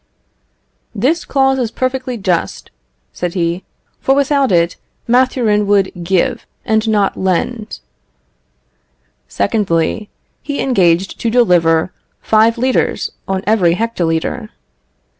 "This 0.95 1.19
first 1.19 1.27
clause 1.27 1.59
is 1.59 1.69
perfectly 1.69 2.17
just," 2.17 2.71
said 3.13 3.35
he, 3.35 3.63
"for 3.99 4.15
without 4.15 4.51
it 4.51 4.75
Mathurin 5.07 5.67
would 5.67 5.91
give, 6.03 6.47
and 6.65 6.89
not 6.89 7.15
lend." 7.15 7.81
Secondly 9.27 10.09
He 10.41 10.59
engaged 10.59 11.19
to 11.19 11.29
deliver 11.29 11.91
five 12.19 12.57
litres 12.57 13.11
on 13.27 13.43
every 13.45 13.75
hectolitre. 13.75 14.49